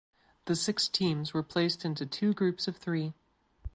[0.45, 3.13] The six teams were placed into two groups of three.